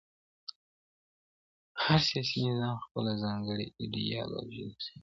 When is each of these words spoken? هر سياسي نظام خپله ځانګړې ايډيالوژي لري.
هر 1.83 1.99
سياسي 2.09 2.39
نظام 2.51 2.75
خپله 2.85 3.11
ځانګړې 3.23 3.65
ايډيالوژي 3.81 4.63
لري. 4.71 4.89